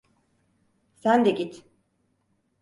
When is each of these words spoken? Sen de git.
Sen 0.93 1.25
de 1.25 1.29
git. 1.31 1.65